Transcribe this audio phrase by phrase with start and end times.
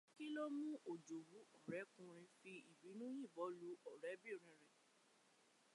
[0.15, 4.77] Kí ló mú òjòwú ọ̀rẹ́kùnrin fì ìbínú yìnbọn lu ọ̀rẹ́bìnrin rẹ̀?